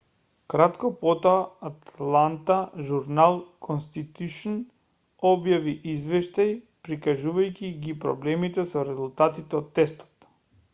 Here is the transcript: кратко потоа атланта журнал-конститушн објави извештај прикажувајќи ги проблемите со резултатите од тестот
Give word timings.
кратко 0.51 0.89
потоа 1.01 1.41
атланта 1.67 2.55
журнал-конститушн 2.87 4.57
објави 5.33 5.77
извештај 5.93 6.51
прикажувајќи 6.89 7.73
ги 7.87 7.97
проблемите 8.09 8.69
со 8.75 8.89
резултатите 8.91 9.61
од 9.63 9.73
тестот 9.81 10.31